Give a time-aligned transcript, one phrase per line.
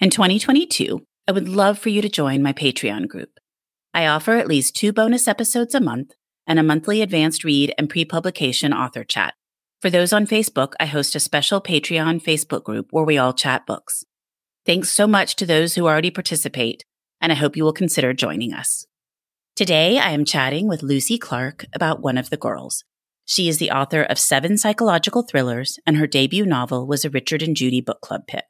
[0.00, 3.38] In 2022, I would love for you to join my Patreon group.
[3.94, 6.12] I offer at least two bonus episodes a month
[6.46, 9.34] and a monthly advanced read and pre publication author chat.
[9.80, 13.66] For those on Facebook, I host a special Patreon Facebook group where we all chat
[13.66, 14.04] books.
[14.64, 16.84] Thanks so much to those who already participate,
[17.20, 18.86] and I hope you will consider joining us.
[19.56, 22.84] Today, I am chatting with Lucy Clarke about one of the girls.
[23.24, 27.42] She is the author of seven psychological thrillers, and her debut novel was a Richard
[27.42, 28.44] and Judy book club pick.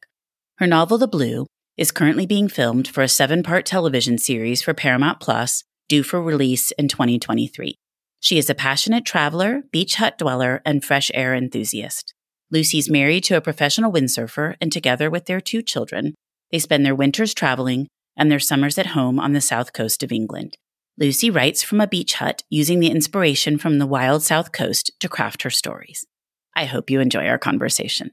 [0.62, 4.72] Her novel, The Blue, is currently being filmed for a seven part television series for
[4.72, 7.74] Paramount Plus, due for release in 2023.
[8.20, 12.14] She is a passionate traveler, beach hut dweller, and fresh air enthusiast.
[12.52, 16.14] Lucy's married to a professional windsurfer, and together with their two children,
[16.52, 20.12] they spend their winters traveling and their summers at home on the south coast of
[20.12, 20.54] England.
[20.96, 25.08] Lucy writes from a beach hut using the inspiration from the wild south coast to
[25.08, 26.06] craft her stories.
[26.54, 28.12] I hope you enjoy our conversation.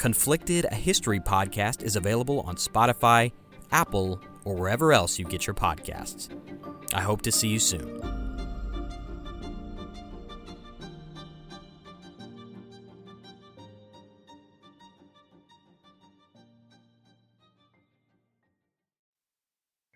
[0.00, 3.30] Conflicted, a history podcast, is available on Spotify,
[3.70, 6.30] Apple, or wherever else you get your podcasts.
[6.94, 8.00] I hope to see you soon.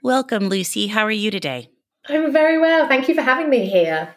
[0.03, 0.89] Welcome, Lucy.
[0.89, 1.71] How are you today?
[2.11, 2.87] I'm very well.
[2.89, 4.15] Thank you for having me here.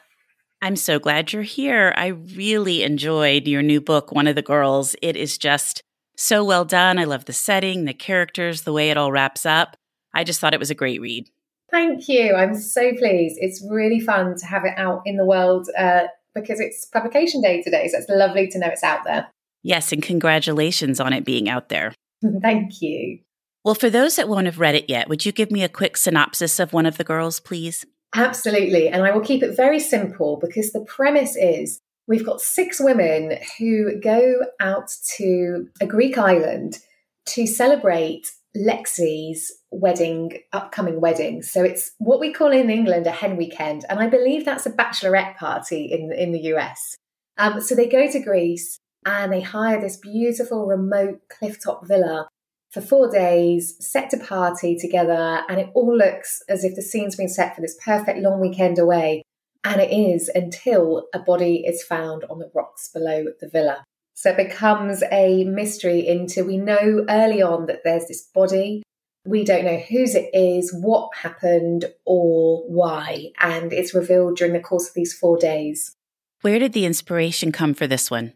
[0.62, 1.94] I'm so glad you're here.
[1.96, 4.96] I really enjoyed your new book, One of the Girls.
[5.02, 5.84] It is just
[6.16, 6.98] so well done.
[6.98, 9.78] I love the setting, the characters, the way it all wraps up.
[10.14, 11.30] I just thought it was a great read.
[11.70, 12.34] Thank you.
[12.34, 13.38] I'm so pleased.
[13.40, 16.04] It's really fun to have it out in the world uh,
[16.34, 17.88] because it's publication day today.
[17.90, 19.28] So it's lovely to know it's out there.
[19.64, 21.94] Yes, and congratulations on it being out there.
[22.42, 23.20] Thank you.
[23.64, 25.98] Well, for those that won't have read it yet, would you give me a quick
[25.98, 27.86] synopsis of one of the girls, please?
[28.18, 28.90] Absolutely.
[28.90, 33.38] And I will keep it very simple because the premise is we've got six women
[33.60, 36.80] who go out to a Greek island
[37.28, 41.44] to celebrate Lexi's wedding, upcoming wedding.
[41.44, 44.72] So it's what we call in England a hen weekend, and I believe that's a
[44.72, 46.96] bachelorette party in in the US.
[47.38, 52.28] Um, so they go to Greece and they hire this beautiful remote clifftop villa
[52.72, 57.16] for four days, set to party together, and it all looks as if the scene's
[57.16, 59.24] been set for this perfect long weekend away.
[59.64, 63.84] And it is until a body is found on the rocks below the villa.
[64.14, 68.84] So it becomes a mystery into we know early on that there's this body.
[69.26, 73.32] We don't know whose it is, what happened, or why.
[73.40, 75.94] And it's revealed during the course of these four days.
[76.42, 78.34] Where did the inspiration come for this one?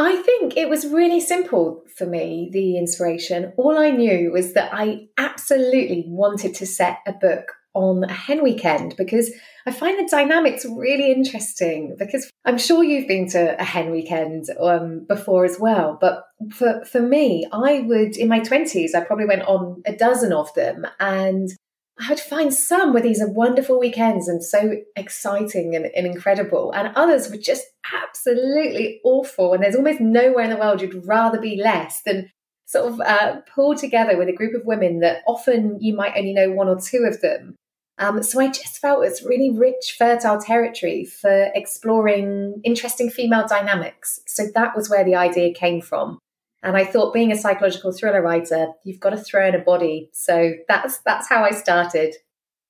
[0.00, 3.52] I think it was really simple for me, the inspiration.
[3.56, 8.40] All I knew was that I absolutely wanted to set a book on a hen
[8.40, 9.32] weekend because
[9.66, 14.44] I find the dynamics really interesting because I'm sure you've been to a hen weekend
[14.60, 15.98] um, before as well.
[16.00, 16.22] But
[16.52, 20.54] for, for me, I would, in my 20s, I probably went on a dozen of
[20.54, 21.50] them and
[22.00, 26.72] I would find some where these are wonderful weekends and so exciting and, and, incredible,
[26.72, 29.52] and others were just absolutely awful.
[29.52, 32.30] And there's almost nowhere in the world you'd rather be less than
[32.66, 36.34] sort of uh, pulled together with a group of women that often you might only
[36.34, 37.56] know one or two of them.
[37.98, 44.20] Um, so I just felt it's really rich, fertile territory for exploring interesting female dynamics.
[44.26, 46.20] So that was where the idea came from.
[46.62, 50.10] And I thought being a psychological thriller writer, you've got to throw in a body.
[50.12, 52.16] So that's that's how I started.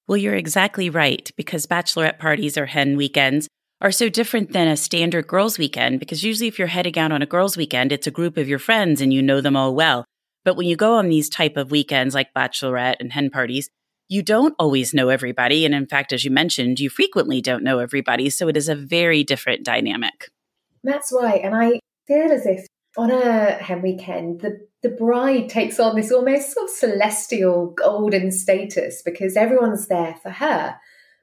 [0.06, 3.48] Well, you're exactly right because bachelorette parties or hen weekends
[3.80, 7.22] are so different than a standard girls' weekend because usually if you're heading out on
[7.22, 10.04] a girls' weekend, it's a group of your friends and you know them all well.
[10.44, 13.68] But when you go on these type of weekends like bachelorette and hen parties,
[14.08, 15.64] you don't always know everybody.
[15.64, 18.30] And in fact, as you mentioned, you frequently don't know everybody.
[18.30, 20.30] So it is a very different dynamic.
[20.82, 21.42] That's right.
[21.42, 22.66] And I feel as if
[22.98, 28.32] on a hen weekend, the, the bride takes on this almost sort of celestial golden
[28.32, 30.76] status because everyone's there for her.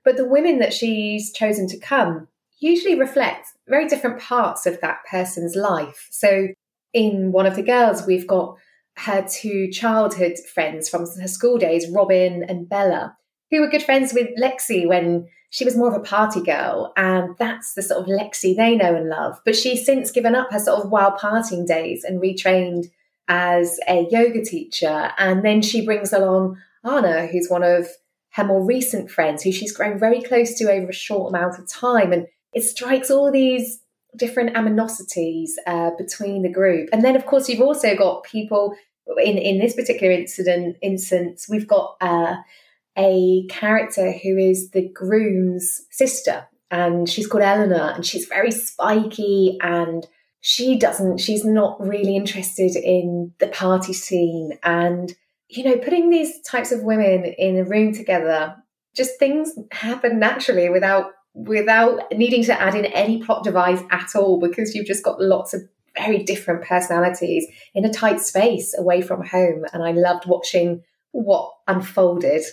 [0.05, 2.29] But the women that she's chosen to come
[2.59, 6.07] usually reflect very different parts of that person's life.
[6.11, 6.47] So
[6.93, 8.55] in one of the girls, we've got
[8.97, 13.17] her two childhood friends from her school days, Robin and Bella,
[13.51, 16.91] who were good friends with Lexi when she was more of a party girl.
[16.97, 19.39] And that's the sort of Lexi they know and love.
[19.45, 22.91] But she's since given up her sort of wild partying days and retrained
[23.29, 25.11] as a yoga teacher.
[25.17, 27.87] And then she brings along Anna, who's one of
[28.31, 31.69] her more recent friends, who she's grown very close to over a short amount of
[31.69, 32.11] time.
[32.11, 33.79] And it strikes all these
[34.17, 36.89] different aminosities uh, between the group.
[36.91, 38.75] And then, of course, you've also got people
[39.07, 41.47] in in this particular incident instance.
[41.47, 42.35] We've got uh,
[42.97, 49.57] a character who is the groom's sister, and she's called Eleanor, and she's very spiky
[49.61, 50.07] and
[50.41, 55.15] she doesn't she's not really interested in the party scene and
[55.49, 58.55] you know putting these types of women in a room together
[58.95, 64.39] just things happen naturally without without needing to add in any plot device at all
[64.39, 65.61] because you've just got lots of
[65.97, 69.65] very different personalities in a tight space away from home.
[69.73, 72.43] And I loved watching what unfolded.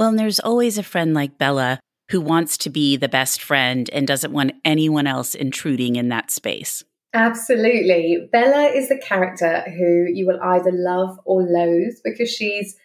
[0.00, 3.90] Well, and there's always a friend like Bella who wants to be the best friend
[3.92, 6.82] and doesn't want anyone else intruding in that space.
[7.12, 8.26] Absolutely.
[8.32, 12.76] Bella is the character who you will either love or loathe because she's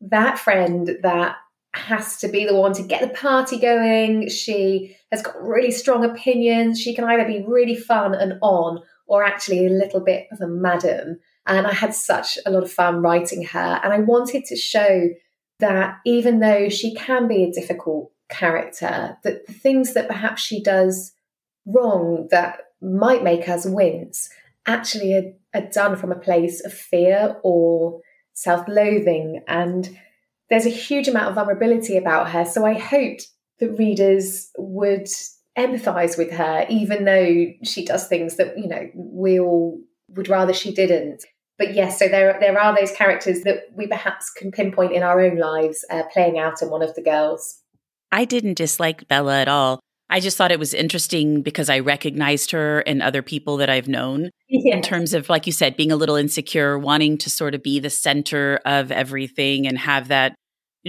[0.00, 1.36] that friend that
[1.72, 4.28] has to be the one to get the party going.
[4.28, 6.80] She has got really strong opinions.
[6.80, 10.48] She can either be really fun and on or actually a little bit of a
[10.48, 11.20] madam.
[11.46, 13.80] And I had such a lot of fun writing her.
[13.84, 15.10] And I wanted to show
[15.58, 20.62] that even though she can be a difficult character, that the things that perhaps she
[20.62, 21.12] does
[21.64, 24.28] wrong that might make us wince
[24.66, 28.00] actually are, are done from a place of fear or
[28.32, 29.42] self loathing.
[29.48, 29.98] And
[30.50, 32.44] there's a huge amount of vulnerability about her.
[32.44, 33.28] So I hoped
[33.58, 35.08] that readers would
[35.56, 40.52] empathize with her, even though she does things that, you know, we all would rather
[40.52, 41.24] she didn't.
[41.58, 45.20] But yes, so there, there are those characters that we perhaps can pinpoint in our
[45.20, 47.62] own lives uh, playing out in one of the girls.
[48.12, 49.80] I didn't dislike Bella at all.
[50.08, 53.88] I just thought it was interesting because I recognized her and other people that I've
[53.88, 57.62] known in terms of, like you said, being a little insecure, wanting to sort of
[57.62, 60.36] be the center of everything and have that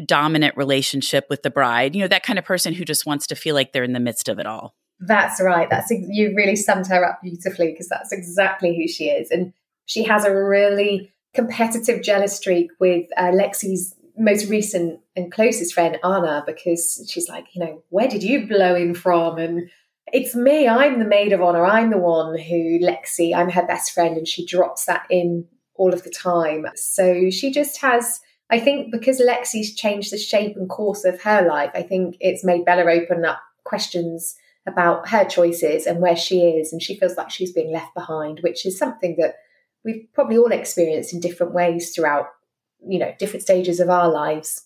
[0.05, 3.35] dominant relationship with the bride, you know, that kind of person who just wants to
[3.35, 4.75] feel like they're in the midst of it all.
[4.99, 5.67] That's right.
[5.69, 9.31] That's you really summed her up beautifully because that's exactly who she is.
[9.31, 9.53] And
[9.87, 15.97] she has a really competitive jealous streak with uh, Lexi's most recent and closest friend
[16.03, 19.37] Anna because she's like, you know, where did you blow in from?
[19.37, 19.69] And
[20.13, 20.67] it's me.
[20.67, 21.65] I'm the maid of honor.
[21.65, 23.35] I'm the one who Lexi.
[23.35, 26.67] I'm her best friend, and she drops that in all of the time.
[26.75, 31.45] So she just has I think because Lexi's changed the shape and course of her
[31.47, 36.41] life, I think it's made Bella open up questions about her choices and where she
[36.41, 36.71] is.
[36.71, 39.35] And she feels like she's being left behind, which is something that
[39.83, 42.27] we've probably all experienced in different ways throughout,
[42.87, 44.65] you know, different stages of our lives.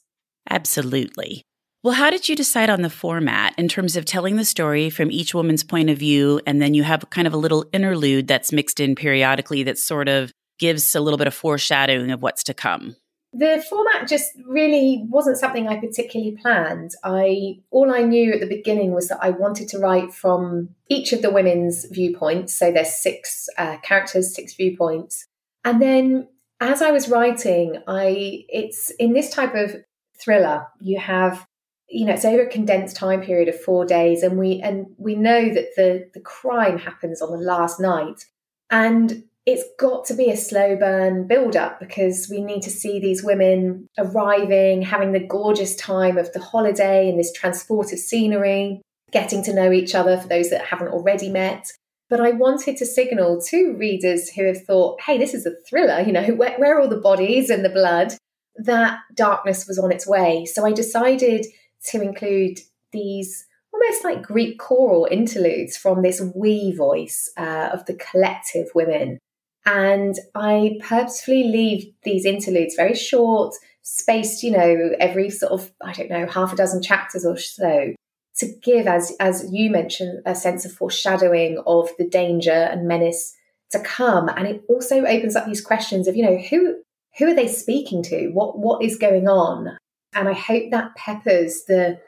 [0.49, 1.43] Absolutely.
[1.83, 5.09] Well, how did you decide on the format in terms of telling the story from
[5.11, 6.39] each woman's point of view?
[6.45, 10.07] And then you have kind of a little interlude that's mixed in periodically that sort
[10.07, 12.95] of gives a little bit of foreshadowing of what's to come.
[13.33, 16.91] The format just really wasn't something I particularly planned.
[17.03, 21.13] I all I knew at the beginning was that I wanted to write from each
[21.13, 22.53] of the women's viewpoints.
[22.53, 25.27] So there's six uh, characters, six viewpoints,
[25.63, 26.27] and then
[26.59, 29.75] as I was writing, I it's in this type of
[30.21, 31.47] thriller you have
[31.89, 35.15] you know it's over a condensed time period of four days and we and we
[35.15, 38.25] know that the the crime happens on the last night
[38.69, 42.99] and it's got to be a slow burn build up because we need to see
[42.99, 48.81] these women arriving, having the gorgeous time of the holiday and this transportive scenery,
[49.11, 51.71] getting to know each other for those that haven't already met.
[52.07, 56.01] But I wanted to signal to readers who have thought, hey, this is a thriller,
[56.01, 58.13] you know, where, where are all the bodies and the blood?
[58.57, 60.45] That darkness was on its way.
[60.45, 61.47] So I decided
[61.87, 62.59] to include
[62.91, 69.17] these almost like Greek choral interludes from this we voice uh, of the collective women
[69.65, 73.53] And I purposefully leave these interludes very short,
[73.83, 77.93] spaced, you know, every sort of, I don't know, half a dozen chapters or so
[78.37, 83.35] to give, as, as you mentioned, a sense of foreshadowing of the danger and menace
[83.71, 84.29] to come.
[84.29, 86.77] And it also opens up these questions of, you know, who,
[87.17, 88.29] who are they speaking to?
[88.29, 89.77] What, what is going on?
[90.13, 91.99] And I hope that peppers the,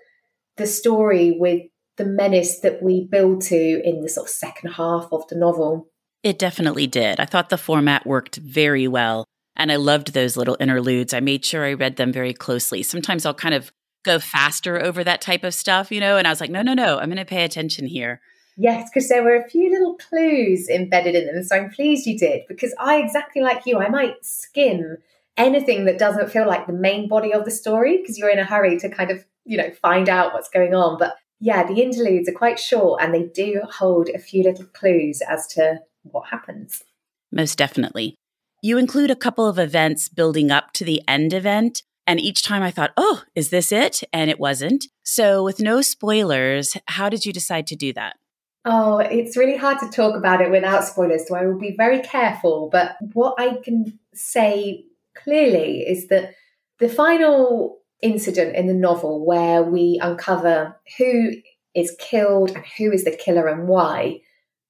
[0.58, 1.64] the story with
[1.98, 5.88] the menace that we build to in the sort of second half of the novel.
[6.24, 7.20] It definitely did.
[7.20, 9.26] I thought the format worked very well.
[9.56, 11.14] And I loved those little interludes.
[11.14, 12.82] I made sure I read them very closely.
[12.82, 13.72] Sometimes I'll kind of
[14.04, 16.74] go faster over that type of stuff, you know, and I was like, no, no,
[16.74, 18.20] no, I'm going to pay attention here.
[18.58, 21.44] Yes, because there were a few little clues embedded in them.
[21.44, 24.98] So I'm pleased you did because I, exactly like you, I might skim
[25.38, 28.46] anything that doesn't feel like the main body of the story because you're in a
[28.46, 31.00] hurry to kind of, you know, find out what's going on.
[31.00, 35.22] But yeah, the interludes are quite short and they do hold a few little clues
[35.28, 36.84] as to what happens.
[37.32, 38.16] Most definitely.
[38.62, 41.84] You include a couple of events building up to the end event.
[42.06, 44.04] And each time I thought, oh, is this it?
[44.12, 44.88] And it wasn't.
[45.04, 48.18] So, with no spoilers, how did you decide to do that?
[48.66, 52.00] Oh, it's really hard to talk about it without spoilers, so I will be very
[52.02, 52.70] careful.
[52.72, 56.34] But what I can say clearly is that
[56.80, 61.32] the final incident in the novel where we uncover who
[61.76, 64.22] is killed and who is the killer and why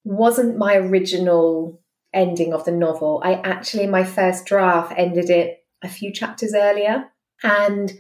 [0.04, 1.82] wasn't my original
[2.14, 3.22] ending of the novel.
[3.24, 7.06] I actually, my first draft, ended it a few chapters earlier.
[7.44, 7.92] And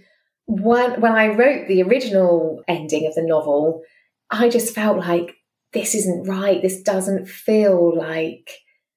[0.45, 3.81] when, when I wrote the original ending of the novel,
[4.29, 5.35] I just felt like
[5.73, 6.61] this isn't right.
[6.61, 8.51] This doesn't feel like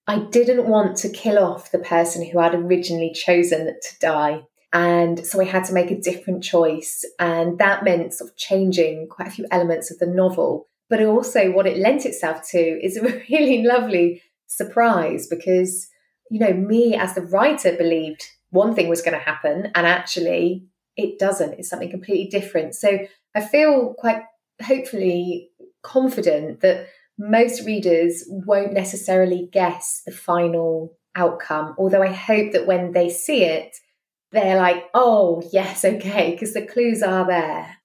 [0.07, 4.43] I didn't want to kill off the person who I'd originally chosen to die.
[4.73, 7.05] And so I had to make a different choice.
[7.19, 10.69] And that meant sort of changing quite a few elements of the novel.
[10.89, 15.89] But also, what it lent itself to is a really lovely surprise because,
[16.31, 20.67] you know, me as the writer believed one thing was going to happen, and actually
[20.97, 21.55] it doesn't.
[21.55, 22.75] It's something completely different.
[22.75, 22.99] So
[23.35, 24.23] I feel quite
[24.63, 25.51] hopefully
[25.83, 26.89] confident that
[27.19, 31.75] most readers won't necessarily guess the final outcome.
[31.79, 33.77] Although I hope that when they see it,
[34.33, 37.77] they're like, oh, yes, okay, because the clues are there.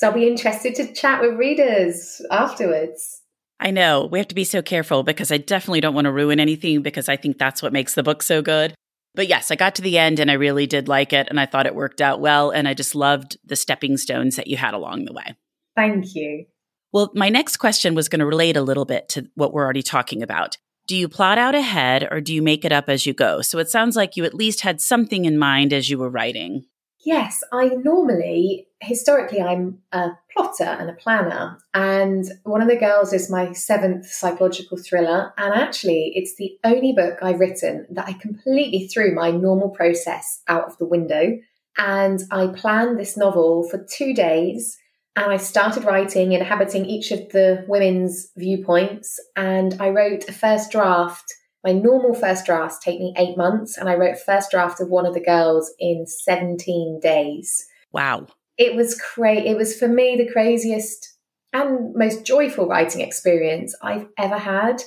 [0.00, 3.20] So I'll be interested to chat with readers afterwards.
[3.60, 6.40] I know we have to be so careful because I definitely don't want to ruin
[6.40, 8.72] anything because I think that's what makes the book so good.
[9.14, 11.44] But yes, I got to the end and I really did like it and I
[11.44, 12.48] thought it worked out well.
[12.48, 15.36] And I just loved the stepping stones that you had along the way.
[15.76, 16.46] Thank you.
[16.92, 19.82] Well, my next question was going to relate a little bit to what we're already
[19.82, 20.56] talking about.
[20.86, 23.42] Do you plot out ahead or do you make it up as you go?
[23.42, 26.64] So it sounds like you at least had something in mind as you were writing.
[27.04, 31.58] Yes, I normally, historically, I'm a plotter and a planner.
[31.74, 35.32] And one of the girls is my seventh psychological thriller.
[35.36, 40.42] And actually, it's the only book I've written that I completely threw my normal process
[40.48, 41.38] out of the window.
[41.76, 44.78] And I planned this novel for two days.
[45.16, 49.20] And I started writing, inhabiting each of the women's viewpoints.
[49.36, 53.86] And I wrote a first draft my normal first drafts take me eight months, and
[53.86, 57.66] I wrote first draft of one of the girls in 17 days.
[57.92, 58.28] Wow.
[58.60, 59.48] It was crazy.
[59.48, 61.16] It was for me the craziest
[61.54, 64.82] and most joyful writing experience I've ever had.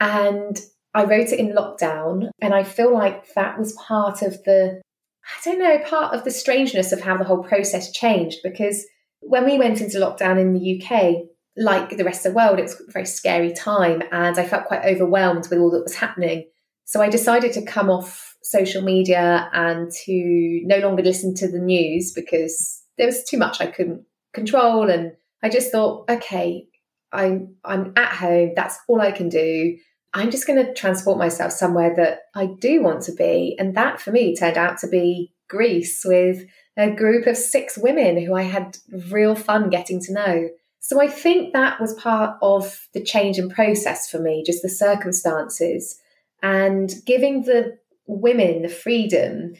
[0.00, 0.58] And
[0.94, 4.80] I wrote it in lockdown, and I feel like that was part of the,
[5.22, 8.86] I don't know, part of the strangeness of how the whole process changed because
[9.20, 11.16] when we went into lockdown in the UK,
[11.58, 14.64] like the rest of the world, it was a very scary time and I felt
[14.64, 16.48] quite overwhelmed with all that was happening.
[16.86, 21.58] So I decided to come off social media and to no longer listen to the
[21.58, 24.04] news because there was too much I couldn't
[24.34, 24.90] control.
[24.90, 26.68] And I just thought, okay,
[27.12, 29.78] I'm I'm at home, that's all I can do.
[30.12, 33.56] I'm just going to transport myself somewhere that I do want to be.
[33.58, 36.44] And that for me turned out to be Greece with
[36.76, 38.76] a group of six women who I had
[39.10, 40.48] real fun getting to know.
[40.80, 44.68] So I think that was part of the change in process for me, just the
[44.68, 45.98] circumstances
[46.42, 49.54] and giving the women the freedom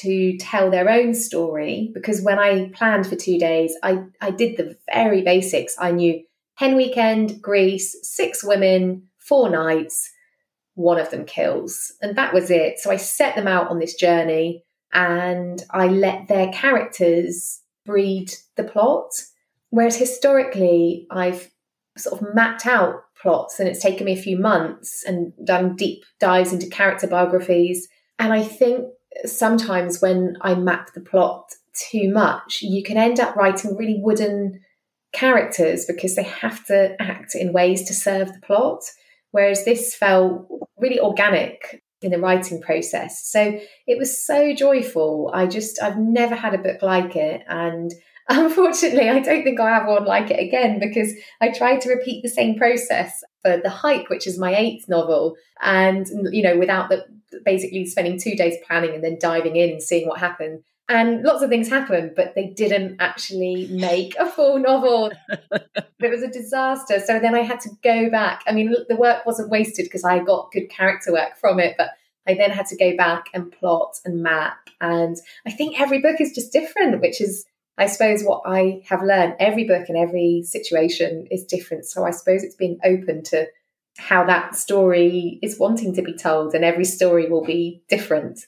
[0.00, 1.90] to tell their own story.
[1.94, 5.74] Because when I planned for two days, I, I did the very basics.
[5.78, 6.22] I knew
[6.54, 10.10] hen weekend, Greece, six women, four nights,
[10.74, 11.92] one of them kills.
[12.02, 12.78] And that was it.
[12.78, 18.64] So I set them out on this journey and I let their characters breed the
[18.64, 19.10] plot.
[19.70, 21.50] Whereas historically, I've
[21.96, 26.04] sort of mapped out plots and it's taken me a few months and done deep
[26.20, 27.88] dives into character biographies.
[28.18, 28.86] And I think
[29.24, 31.52] sometimes when I map the plot
[31.90, 34.60] too much, you can end up writing really wooden
[35.12, 38.82] characters because they have to act in ways to serve the plot.
[39.30, 40.46] Whereas this felt
[40.78, 41.82] really organic.
[42.02, 43.26] in the writing process.
[43.26, 45.30] So it was so joyful.
[45.32, 47.42] I just, I've never had a book like it.
[47.48, 47.94] And
[48.28, 52.22] unfortunately, I don't think I have one like it again because I tried to repeat
[52.22, 55.36] the same process for The Hike, which is my eighth novel.
[55.60, 57.04] And, you know, without the
[57.44, 60.62] basically spending two days planning and then diving in and seeing what happened.
[60.88, 65.12] And lots of things happened, but they didn't actually make a full novel.
[65.50, 67.00] it was a disaster.
[67.00, 68.42] So then I had to go back.
[68.46, 71.90] I mean, the work wasn't wasted because I got good character work from it, but
[72.26, 74.58] I then had to go back and plot and map.
[74.80, 75.16] And
[75.46, 79.34] I think every book is just different, which is, I suppose, what I have learned.
[79.40, 81.86] Every book and every situation is different.
[81.86, 83.46] So I suppose it's being open to
[83.98, 88.46] how that story is wanting to be told, and every story will be different.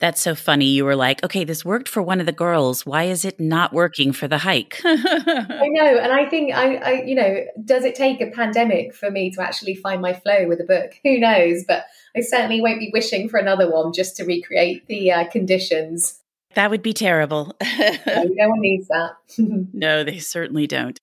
[0.00, 0.66] That's so funny.
[0.66, 2.84] You were like, okay, this worked for one of the girls.
[2.84, 4.80] Why is it not working for the hike?
[4.84, 5.96] I know.
[5.96, 9.40] And I think, I, I, you know, does it take a pandemic for me to
[9.40, 10.98] actually find my flow with a book?
[11.04, 11.62] Who knows?
[11.68, 11.84] But
[12.16, 16.18] I certainly won't be wishing for another one just to recreate the uh, conditions.
[16.54, 17.54] That would be terrible.
[17.60, 19.12] no, one needs that.
[19.72, 20.98] no, they certainly don't.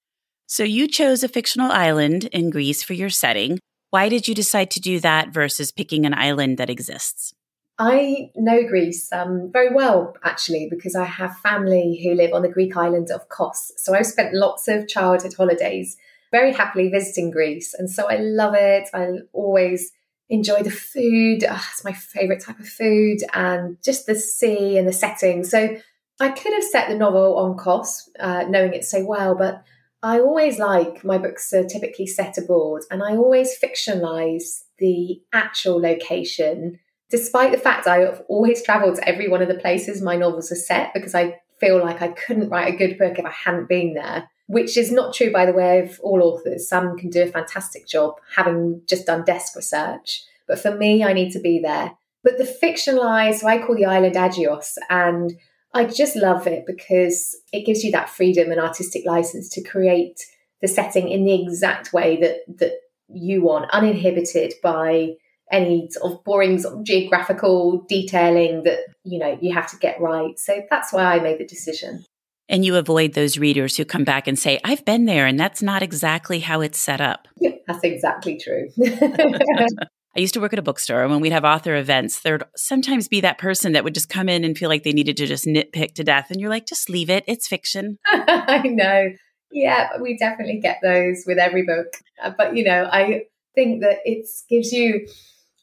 [0.48, 3.60] So you chose a fictional island in Greece for your setting.
[3.92, 7.34] Why did you decide to do that versus picking an island that exists?
[7.78, 12.50] I know Greece um, very well, actually, because I have family who live on the
[12.50, 13.72] Greek island of Kos.
[13.78, 15.98] So I've spent lots of childhood holidays
[16.32, 17.74] very happily visiting Greece.
[17.74, 18.90] And so I love it.
[18.94, 19.92] I always
[20.30, 21.44] enjoy the food.
[21.44, 25.44] Oh, it's my favorite type of food and just the sea and the setting.
[25.44, 25.78] So
[26.20, 29.64] I could have set the novel on Kos, uh, knowing it so well, but
[30.02, 35.82] I always like my books are typically set abroad and I always fictionalize the actual
[35.82, 40.52] location despite the fact I've always traveled to every one of the places my novels
[40.52, 43.68] are set because I feel like I couldn't write a good book if I hadn't
[43.68, 46.68] been there, which is not true, by the way, of all authors.
[46.68, 50.24] Some can do a fantastic job having just done desk research.
[50.48, 51.92] But for me, I need to be there.
[52.24, 55.34] But the fictionalized, so I call the island Agios, and
[55.76, 60.20] I just love it because it gives you that freedom and artistic license to create
[60.64, 62.74] the setting in the exact way that that
[63.08, 65.12] you want, uninhibited by
[65.52, 70.00] any sort of boring sort of geographical detailing that you know you have to get
[70.00, 72.06] right so that's why i made the decision
[72.50, 75.62] and you avoid those readers who come back and say i've been there and that's
[75.62, 78.68] not exactly how it's set up yeah, that's exactly true
[80.16, 83.08] I used to work at a bookstore, and when we'd have author events, there'd sometimes
[83.08, 85.46] be that person that would just come in and feel like they needed to just
[85.46, 86.32] nitpick to death.
[86.32, 87.24] And you're like, just leave it.
[87.28, 88.00] It's fiction.
[88.08, 89.12] I know.
[89.52, 91.88] Yeah, we definitely get those with every book.
[92.22, 93.24] Uh, but, you know, I
[93.56, 95.08] think that it gives you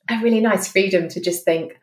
[0.09, 1.79] a really nice freedom to just think,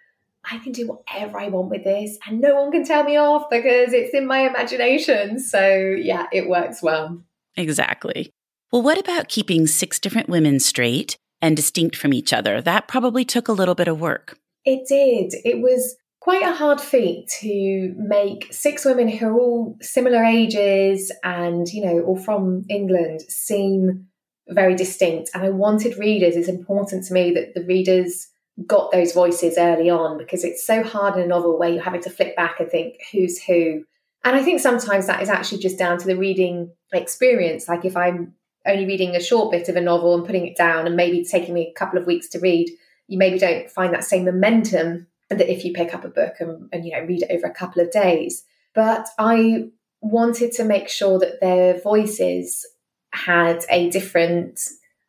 [0.50, 3.50] I can do whatever I want with this and no one can tell me off
[3.50, 5.40] because it's in my imagination.
[5.40, 7.24] So, yeah, it works well.
[7.56, 8.32] Exactly.
[8.72, 12.62] Well, what about keeping six different women straight and distinct from each other?
[12.62, 14.38] That probably took a little bit of work.
[14.66, 15.34] It did.
[15.46, 21.12] It was quite a hard feat to make six women who are all similar ages
[21.24, 24.08] and, you know, all from England seem
[24.48, 25.30] very distinct.
[25.34, 28.30] And I wanted readers, it's important to me that the readers
[28.68, 32.04] got those voices early on because it's so hard in a novel where you're having
[32.04, 33.84] to flip back and think who's who.
[34.24, 37.68] And I think sometimes that is actually just down to the reading experience.
[37.68, 38.36] Like if I'm
[38.66, 41.54] only reading a short bit of a novel and putting it down and maybe taking
[41.54, 42.70] me a couple of weeks to read,
[43.08, 46.70] you maybe don't find that same momentum that if you pick up a book and,
[46.72, 48.44] and you know read it over a couple of days.
[48.74, 49.70] But I
[50.02, 52.66] wanted to make sure that their voices
[53.14, 54.60] had a different,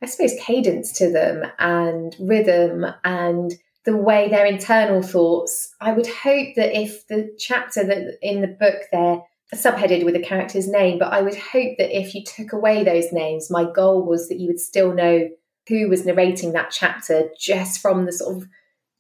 [0.05, 3.55] I suppose, cadence to them and rhythm and
[3.87, 5.75] the way their internal thoughts.
[5.81, 9.23] I would hope that if the chapter that in the book they're
[9.55, 13.13] subheaded with a character's name, but I would hope that if you took away those
[13.13, 15.31] names, my goal was that you would still know
[15.69, 18.49] who was narrating that chapter just from the sort of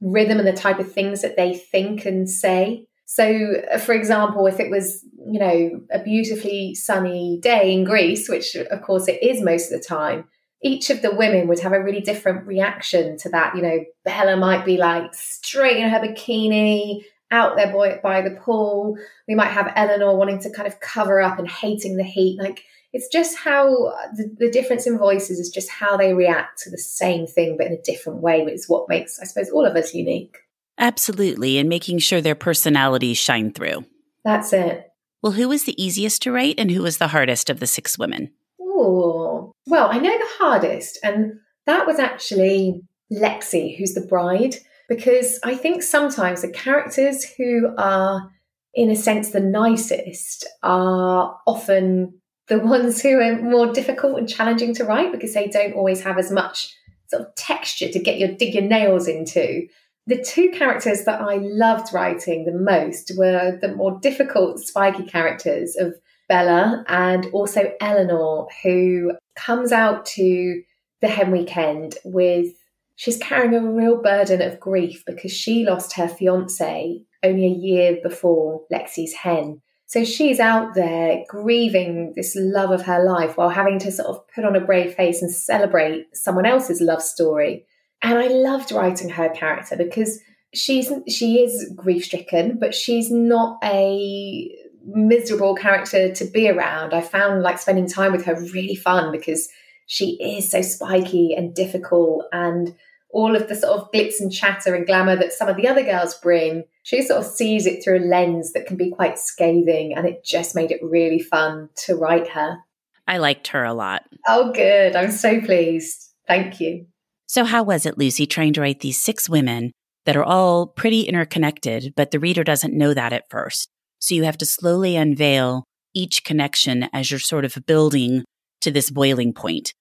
[0.00, 2.86] rhythm and the type of things that they think and say.
[3.04, 8.26] So, uh, for example, if it was, you know, a beautifully sunny day in Greece,
[8.26, 10.24] which of course it is most of the time,
[10.64, 13.54] each of the women would have a really different reaction to that.
[13.54, 18.36] You know, Bella might be like straight in her bikini, out there by, by the
[18.36, 18.96] pool.
[19.28, 22.38] We might have Eleanor wanting to kind of cover up and hating the heat.
[22.40, 26.70] Like, it's just how the, the difference in voices is just how they react to
[26.70, 29.66] the same thing, but in a different way, which is what makes, I suppose, all
[29.66, 30.38] of us unique.
[30.78, 33.84] Absolutely, and making sure their personalities shine through.
[34.24, 34.90] That's it.
[35.22, 37.98] Well, who was the easiest to write and who was the hardest of the six
[37.98, 38.32] women?
[38.60, 39.33] Oh,
[39.66, 41.34] well, I know the hardest, and
[41.66, 44.56] that was actually Lexi, who's the bride,
[44.88, 48.30] because I think sometimes the characters who are,
[48.74, 54.74] in a sense, the nicest are often the ones who are more difficult and challenging
[54.74, 56.74] to write because they don't always have as much
[57.08, 59.66] sort of texture to get your dig your nails into.
[60.06, 65.76] the two characters that I loved writing the most were the more difficult, spiky characters
[65.78, 65.94] of
[66.28, 70.62] Bella and also Eleanor, who comes out to
[71.00, 72.48] the hen weekend with
[72.96, 77.98] she's carrying a real burden of grief because she lost her fiance only a year
[78.02, 79.60] before Lexi's hen.
[79.86, 84.26] So she's out there grieving this love of her life while having to sort of
[84.34, 87.66] put on a brave face and celebrate someone else's love story.
[88.02, 90.20] And I loved writing her character because
[90.54, 94.50] she's she is grief stricken, but she's not a
[94.84, 96.94] miserable character to be around.
[96.94, 99.48] I found like spending time with her really fun because
[99.86, 102.74] she is so spiky and difficult and
[103.10, 105.84] all of the sort of glitz and chatter and glamour that some of the other
[105.84, 109.94] girls bring, she sort of sees it through a lens that can be quite scathing.
[109.96, 112.58] And it just made it really fun to write her.
[113.06, 114.02] I liked her a lot.
[114.26, 114.96] Oh, good.
[114.96, 116.10] I'm so pleased.
[116.26, 116.86] Thank you.
[117.26, 119.72] So, how was it, Lucy, trying to write these six women
[120.06, 123.68] that are all pretty interconnected, but the reader doesn't know that at first?
[124.04, 125.64] So, you have to slowly unveil
[125.94, 128.22] each connection as you're sort of building
[128.60, 129.72] to this boiling point.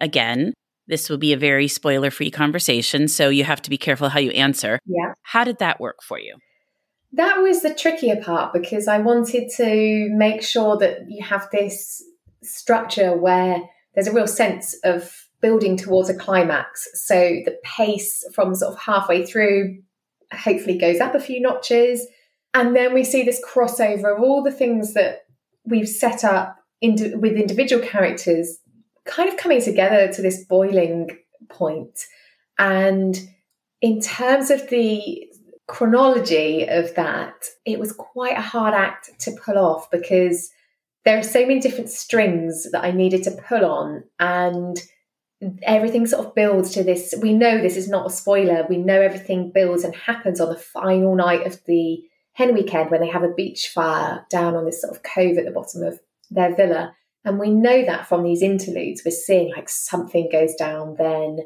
[0.00, 0.54] Again,
[0.88, 4.18] this will be a very spoiler free conversation, so you have to be careful how
[4.18, 4.80] you answer.
[4.86, 5.12] Yeah.
[5.22, 6.34] How did that work for you?
[7.12, 12.02] That was the trickier part because I wanted to make sure that you have this
[12.42, 13.62] structure where
[13.94, 16.88] there's a real sense of building towards a climax.
[17.06, 19.78] So the pace from sort of halfway through
[20.32, 22.04] hopefully goes up a few notches.
[22.52, 25.22] And then we see this crossover of all the things that
[25.64, 28.58] we've set up with individual characters
[29.04, 31.10] kind of coming together to this boiling
[31.48, 32.06] point.
[32.58, 33.18] And
[33.80, 35.26] in terms of the
[35.68, 40.50] chronology of that, it was quite a hard act to pull off because
[41.04, 44.04] there are so many different strings that I needed to pull on.
[44.18, 44.76] And
[45.62, 47.14] everything sort of builds to this.
[47.20, 48.66] We know this is not a spoiler.
[48.68, 52.02] We know everything builds and happens on the final night of the
[52.40, 55.44] hen weekend when they have a beach fire down on this sort of cove at
[55.44, 56.00] the bottom of
[56.30, 56.94] their villa.
[57.22, 61.40] And we know that from these interludes, we're seeing like something goes down then.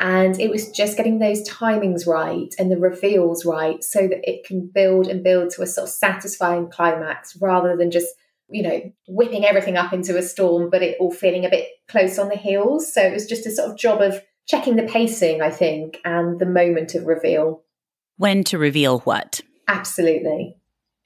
[0.00, 4.44] And it was just getting those timings right and the reveals right so that it
[4.44, 8.08] can build and build to a sort of satisfying climax rather than just,
[8.48, 12.18] you know, whipping everything up into a storm, but it all feeling a bit close
[12.18, 12.92] on the heels.
[12.92, 16.40] So it was just a sort of job of checking the pacing, I think, and
[16.40, 17.62] the moment of reveal.
[18.16, 19.42] When to reveal what?
[19.70, 20.56] Absolutely.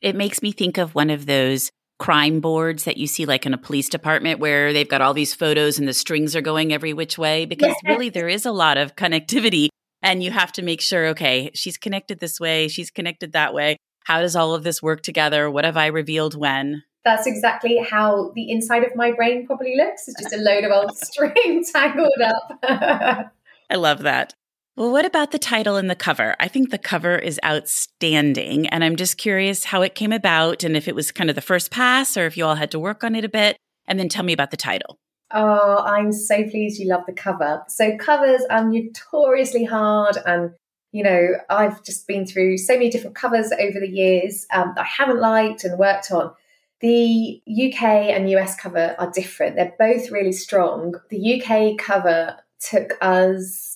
[0.01, 3.55] It makes me think of one of those crime boards that you see like in
[3.55, 6.93] a police department where they've got all these photos and the strings are going every
[6.93, 7.81] which way because yes.
[7.85, 9.69] really there is a lot of connectivity
[10.03, 13.77] and you have to make sure okay she's connected this way she's connected that way.
[14.05, 15.51] How does all of this work together?
[15.51, 16.83] What have i revealed when?
[17.05, 20.09] That's exactly how the inside of my brain probably looks.
[20.09, 22.59] It's just a load of old string tangled up.
[23.71, 24.35] I love that
[24.77, 26.35] well, what about the title and the cover?
[26.41, 28.67] I think the cover is outstanding.
[28.69, 31.43] And I'm just curious how it came about and if it was kind of the
[31.43, 33.57] first pass or if you all had to work on it a bit.
[33.87, 34.99] And then tell me about the title.
[35.31, 37.63] Oh, I'm so pleased you love the cover.
[37.69, 40.17] So, covers are notoriously hard.
[40.27, 40.53] And,
[40.91, 44.85] you know, I've just been through so many different covers over the years um, I
[44.85, 46.33] haven't liked and worked on.
[46.81, 49.57] The UK and US cover are different.
[49.57, 50.95] They're both really strong.
[51.11, 53.74] The UK cover took us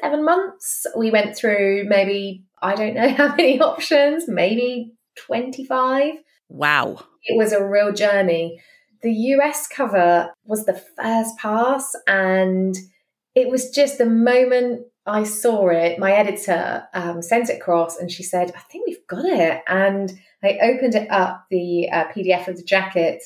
[0.00, 0.86] seven months.
[0.96, 4.94] We went through maybe, I don't know how many options, maybe
[5.26, 6.14] 25.
[6.48, 7.04] Wow.
[7.24, 8.60] It was a real journey.
[9.02, 12.74] The US cover was the first pass, and
[13.34, 18.12] it was just the moment I saw it, my editor um, sent it across and
[18.12, 19.62] she said, I think we've got it.
[19.66, 20.12] And
[20.44, 23.22] I opened it up, the uh, PDF of the jacket.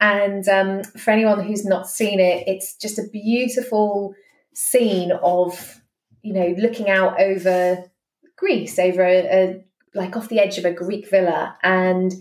[0.00, 4.14] And um, for anyone who's not seen it, it's just a beautiful
[4.54, 5.80] scene of
[6.24, 7.84] you know, looking out over
[8.36, 12.12] Greece, over a, a like off the edge of a Greek villa, and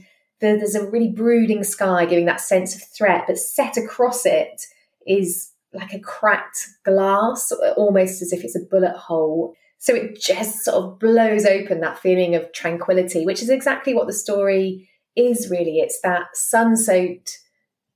[0.42, 3.24] the, there's a really brooding sky, giving that sense of threat.
[3.26, 4.66] But set across it
[5.08, 9.56] is like a cracked glass, almost as if it's a bullet hole.
[9.80, 14.08] So it just sort of blows open that feeling of tranquility, which is exactly what
[14.08, 15.50] the story is.
[15.50, 16.36] Really, it's that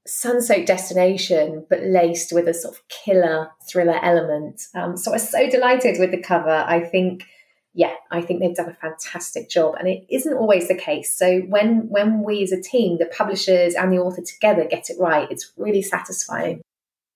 [0.08, 4.68] sun-soaked sun-soaked destination, but laced with a sort of killer thriller element.
[4.74, 6.50] Um, so I was so delighted with the cover.
[6.50, 7.26] I think,
[7.74, 11.16] yeah, I think they've done a fantastic job, and it isn't always the case.
[11.18, 14.98] So when when we as a team, the publishers and the author together get it
[15.00, 16.62] right, it's really satisfying.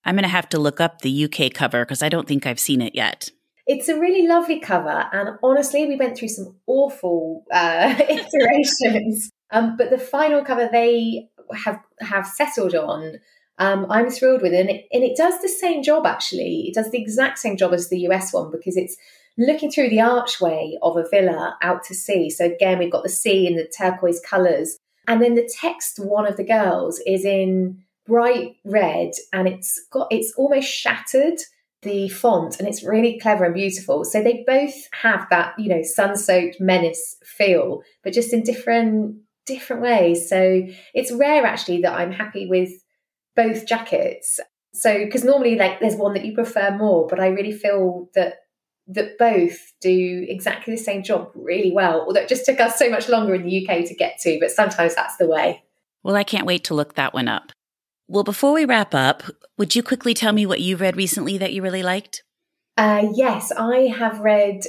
[0.04, 2.60] I'm going to have to look up the UK cover because I don't think I've
[2.60, 3.30] seen it yet.
[3.68, 9.30] It's a really lovely cover, and honestly, we went through some awful uh, iterations.
[9.52, 13.20] Um, but the final cover they have have settled on,
[13.58, 14.60] um, I'm thrilled with it.
[14.60, 14.88] And, it.
[14.92, 16.66] and it does the same job actually.
[16.68, 18.98] It does the exact same job as the US one because it's
[19.38, 22.30] looking through the archway of a villa out to sea.
[22.30, 24.78] So again, we've got the sea in the turquoise colours.
[25.08, 30.08] And then the text, one of the girls, is in bright red and it's got
[30.12, 31.40] it's almost shattered
[31.82, 34.06] the font and it's really clever and beautiful.
[34.06, 39.82] So they both have that, you know, sun-soaked menace feel, but just in different different
[39.82, 40.30] ways.
[40.30, 42.72] So it's rare actually that I'm happy with
[43.36, 44.40] both jackets.
[44.74, 48.36] So because normally like there's one that you prefer more, but I really feel that
[48.88, 52.90] that both do exactly the same job really well, although it just took us so
[52.90, 55.64] much longer in the UK to get to, but sometimes that's the way.
[56.04, 57.52] Well, I can't wait to look that one up.
[58.08, 59.24] Well, before we wrap up,
[59.58, 62.24] would you quickly tell me what you've read recently that you really liked?
[62.76, 64.64] Uh, yes, I have read,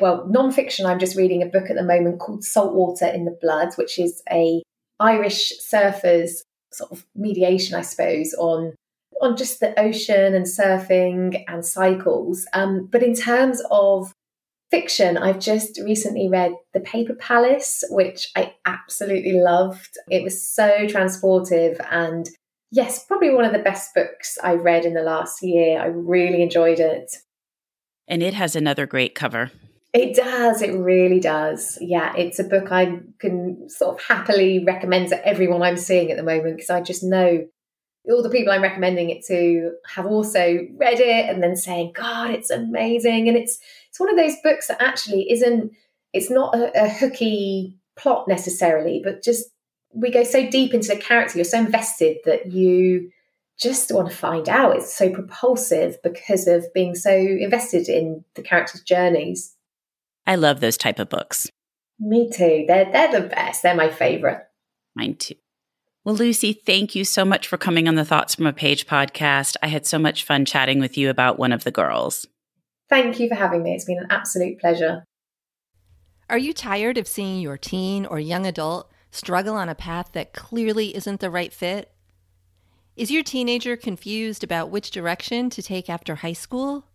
[0.00, 0.86] well, nonfiction.
[0.86, 4.22] I'm just reading a book at the moment called Saltwater in the Blood, which is
[4.30, 4.62] a
[4.98, 8.74] Irish surfers sort of mediation, I suppose, on
[9.22, 12.46] on just the ocean and surfing and cycles.
[12.52, 14.12] Um, but in terms of
[14.70, 19.96] fiction, I've just recently read The Paper Palace, which I absolutely loved.
[20.10, 22.28] It was so transportive and
[22.70, 25.80] yes, probably one of the best books I've read in the last year.
[25.80, 27.16] I really enjoyed it.
[28.08, 29.50] And it has another great cover.
[29.96, 30.60] It does.
[30.60, 31.78] It really does.
[31.80, 36.18] Yeah, it's a book I can sort of happily recommend to everyone I'm seeing at
[36.18, 37.46] the moment because I just know
[38.04, 42.28] all the people I'm recommending it to have also read it and then saying, God,
[42.28, 43.28] it's amazing.
[43.28, 45.72] And it's it's one of those books that actually isn't
[46.12, 49.46] it's not a, a hooky plot necessarily, but just
[49.94, 53.10] we go so deep into the character, you're so invested that you
[53.58, 54.76] just want to find out.
[54.76, 59.55] It's so propulsive because of being so invested in the characters' journeys.
[60.26, 61.48] I love those type of books.
[61.98, 62.64] Me too.
[62.66, 63.62] They're they're the best.
[63.62, 64.42] They're my favorite.
[64.94, 65.34] Mine too.
[66.04, 69.56] Well, Lucy, thank you so much for coming on the Thoughts from a Page podcast.
[69.60, 72.26] I had so much fun chatting with you about one of the girls.
[72.88, 73.74] Thank you for having me.
[73.74, 75.04] It's been an absolute pleasure.
[76.30, 80.32] Are you tired of seeing your teen or young adult struggle on a path that
[80.32, 81.90] clearly isn't the right fit?
[82.94, 86.86] Is your teenager confused about which direction to take after high school?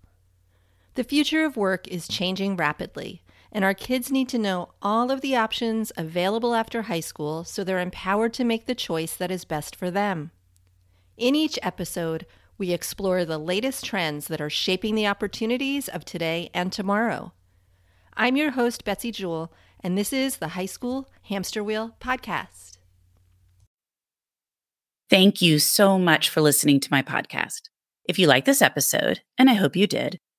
[0.96, 5.22] The future of work is changing rapidly, and our kids need to know all of
[5.22, 9.46] the options available after high school so they're empowered to make the choice that is
[9.46, 10.32] best for them.
[11.18, 12.26] In each episode,
[12.58, 17.32] we explore the latest trends that are shaping the opportunities of today and tomorrow.
[18.16, 22.78] I'm your host, Betsy Jewell, and this is the High School Hamster Wheel Podcast.
[25.10, 27.70] Thank you so much for listening to my podcast.
[28.06, 30.20] If you like this episode, and I hope you did,